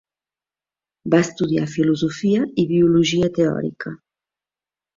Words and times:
Va 1.15 1.19
estudiar 1.25 1.67
filosofia 1.75 2.49
i 2.63 2.67
biologia 2.73 3.31
teòrica. 3.39 3.97